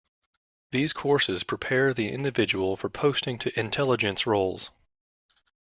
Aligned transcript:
These 0.71 0.93
courses 0.93 1.43
prepare 1.43 1.93
the 1.93 2.09
individual 2.11 2.75
for 2.75 2.89
posting 2.89 3.37
to 3.37 3.59
intelligence 3.59 4.25
roles. 4.25 4.71